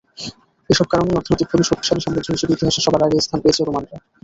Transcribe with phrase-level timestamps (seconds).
[0.69, 3.97] এসব কারণেই অর্থনৈতিকভাবে শক্তিশালী সাম্রাজ্য হিসেবে ইতিহাসের সবার আগে স্থান পেয়েছে রোমানরা।